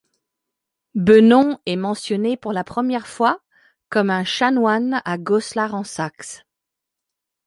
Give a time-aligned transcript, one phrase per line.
[0.95, 3.39] Bennon est mentionné pour la première fois
[3.89, 6.41] comme un chanoine à Goslar en Saxe.